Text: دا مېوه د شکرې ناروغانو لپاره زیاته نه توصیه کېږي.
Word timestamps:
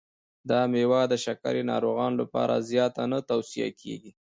دا 0.49 0.61
مېوه 0.71 1.01
د 1.11 1.13
شکرې 1.25 1.63
ناروغانو 1.71 2.19
لپاره 2.21 2.65
زیاته 2.69 3.03
نه 3.11 3.19
توصیه 3.29 3.69
کېږي. 3.81 4.11